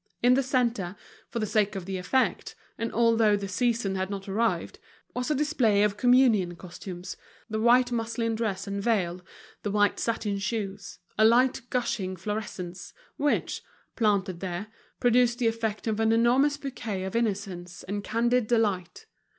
In 0.23 0.33
the 0.33 0.41
centre, 0.41 0.95
for 1.29 1.37
the 1.37 1.45
sake 1.45 1.75
of 1.75 1.85
the 1.85 1.99
effect, 1.99 2.55
and 2.75 2.91
although 2.91 3.35
the 3.35 3.47
season 3.47 3.93
had 3.93 4.09
not 4.09 4.27
arrived, 4.27 4.79
was 5.13 5.29
a 5.29 5.35
display 5.35 5.83
of 5.83 5.95
communion 5.95 6.55
costumes, 6.55 7.15
the 7.51 7.59
white 7.59 7.91
muslin 7.91 8.33
dress 8.33 8.65
and 8.65 8.81
veil, 8.81 9.21
the 9.61 9.69
white 9.69 9.99
satin 9.99 10.39
shoes, 10.39 10.97
a 11.19 11.23
light 11.23 11.61
gushing 11.69 12.15
florescence, 12.15 12.93
which, 13.17 13.61
planted 13.95 14.39
there, 14.39 14.69
produced 14.99 15.37
the 15.37 15.45
effect 15.47 15.85
of 15.85 15.99
an 15.99 16.11
enormous 16.11 16.57
bouquet 16.57 17.03
of 17.03 17.15
innocence 17.15 17.83
and 17.83 18.03
candid 18.03 18.47
delight. 18.47 19.05